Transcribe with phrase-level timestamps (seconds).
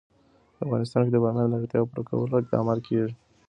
[0.55, 3.13] په افغانستان کې د بامیان د اړتیاوو پوره کولو لپاره اقدامات کېږي.